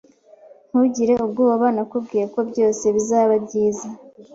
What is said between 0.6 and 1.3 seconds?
Ntugire